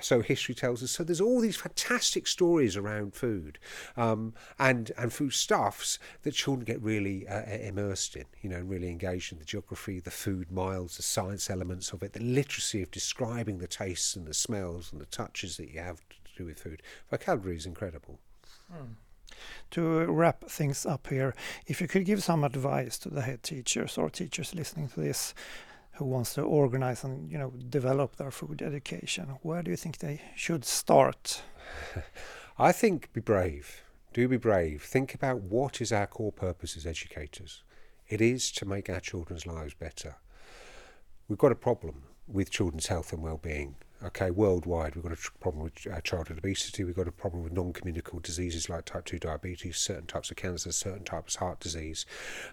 so 0.00 0.20
history 0.20 0.54
tells 0.54 0.82
us. 0.82 0.90
So 0.90 1.04
there's 1.04 1.20
all 1.20 1.40
these 1.40 1.56
fantastic 1.56 2.26
stories 2.26 2.76
around 2.76 3.14
food 3.14 3.58
um, 3.96 4.34
and 4.58 4.92
and 4.96 5.12
food 5.12 5.32
stuffs 5.32 5.98
that 6.22 6.34
children 6.34 6.64
get 6.64 6.80
really 6.82 7.26
uh, 7.26 7.42
immersed 7.42 8.16
in, 8.16 8.24
you 8.42 8.50
know, 8.50 8.60
really 8.60 8.88
engaged 8.88 9.32
in 9.32 9.38
the 9.38 9.44
geography, 9.44 10.00
the 10.00 10.10
food 10.10 10.50
miles, 10.50 10.96
the 10.96 11.02
science 11.02 11.50
elements 11.50 11.92
of 11.92 12.02
it, 12.02 12.12
the 12.12 12.20
literacy 12.20 12.82
of 12.82 12.90
describing 12.90 13.58
the 13.58 13.66
tastes 13.66 14.16
and 14.16 14.26
the 14.26 14.34
smells 14.34 14.92
and 14.92 15.00
the 15.00 15.06
touches 15.06 15.47
that 15.56 15.70
you 15.70 15.80
have 15.80 16.00
to 16.08 16.16
do 16.36 16.44
with 16.44 16.60
food. 16.60 16.82
Vocabulary 17.10 17.56
is 17.56 17.66
incredible. 17.66 18.18
Mm. 18.72 18.94
To 19.72 20.04
wrap 20.06 20.44
things 20.44 20.86
up 20.86 21.06
here, 21.08 21.34
if 21.66 21.80
you 21.80 21.88
could 21.88 22.04
give 22.04 22.22
some 22.22 22.44
advice 22.44 22.98
to 22.98 23.10
the 23.10 23.22
head 23.22 23.42
teachers 23.42 23.98
or 23.98 24.10
teachers 24.10 24.54
listening 24.54 24.88
to 24.88 25.00
this 25.00 25.34
who 25.92 26.04
wants 26.04 26.34
to 26.34 26.42
organize 26.42 27.02
and 27.02 27.30
you 27.30 27.36
know 27.36 27.52
develop 27.68 28.16
their 28.16 28.30
food 28.30 28.62
education, 28.62 29.38
where 29.42 29.62
do 29.62 29.70
you 29.70 29.76
think 29.76 29.98
they 29.98 30.20
should 30.34 30.64
start? 30.64 31.42
I 32.58 32.72
think 32.72 33.12
be 33.12 33.20
brave. 33.20 33.82
Do 34.12 34.26
be 34.28 34.36
brave. 34.36 34.82
Think 34.82 35.14
about 35.14 35.42
what 35.42 35.80
is 35.80 35.92
our 35.92 36.06
core 36.06 36.32
purpose 36.32 36.76
as 36.76 36.86
educators. 36.86 37.62
It 38.08 38.20
is 38.20 38.50
to 38.52 38.64
make 38.64 38.88
our 38.88 39.00
children's 39.00 39.46
lives 39.46 39.74
better. 39.74 40.16
We've 41.28 41.38
got 41.38 41.52
a 41.52 41.56
problem 41.56 42.04
with 42.26 42.50
children's 42.50 42.86
health 42.86 43.12
and 43.12 43.22
well-being 43.22 43.76
Okay, 44.00 44.30
worldwide, 44.30 44.94
we've 44.94 45.02
got 45.02 45.12
a 45.12 45.30
problem 45.40 45.64
with 45.64 45.84
uh, 45.92 46.00
childhood 46.02 46.38
obesity. 46.38 46.84
We've 46.84 46.94
got 46.94 47.08
a 47.08 47.12
problem 47.12 47.42
with 47.42 47.52
non-communicable 47.52 48.20
diseases 48.20 48.68
like 48.68 48.84
type 48.84 49.04
two 49.04 49.18
diabetes, 49.18 49.76
certain 49.76 50.06
types 50.06 50.30
of 50.30 50.36
cancer, 50.36 50.70
certain 50.70 51.02
types 51.02 51.34
of 51.34 51.40
heart 51.40 51.58
disease, 51.58 52.06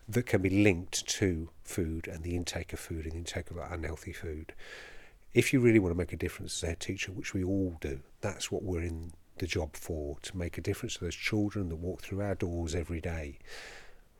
that 0.10 0.26
can 0.26 0.42
be 0.42 0.50
linked 0.50 1.06
to 1.08 1.50
food 1.64 2.08
and 2.08 2.24
the 2.24 2.36
intake 2.36 2.74
of 2.74 2.80
food 2.80 3.06
and 3.06 3.14
the 3.14 3.18
intake 3.18 3.52
of 3.52 3.58
unhealthy 3.58 4.12
food. 4.12 4.54
If 5.36 5.54
you 5.54 5.60
really 5.60 5.78
want 5.78 5.94
to 5.94 5.98
make 5.98 6.14
a 6.14 6.18
difference 6.18 6.64
as 6.64 6.72
a 6.72 6.76
teacher, 6.76 7.12
which 7.12 7.36
we 7.36 7.44
all 7.44 7.78
do, 7.80 8.00
that's 8.22 8.52
what 8.52 8.64
we're 8.64 8.82
in 8.82 9.12
the 9.38 9.46
job 9.46 9.76
for 9.76 10.18
to 10.24 10.36
make 10.36 10.58
a 10.58 10.62
difference 10.62 10.96
to 10.96 11.04
those 11.04 11.16
children 11.16 11.70
that 11.70 11.76
walk 11.76 12.02
through 12.02 12.22
our 12.22 12.36
doors 12.36 12.74
every 12.74 13.02
day 13.02 13.38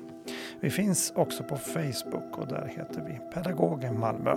Vi 0.60 0.70
finns 0.70 1.12
också 1.16 1.44
på 1.44 1.56
Facebook 1.56 2.38
och 2.38 2.48
där 2.48 2.72
heter 2.76 3.04
vi 3.06 3.20
Pedagog 3.34 3.98
Malmö. 3.98 4.34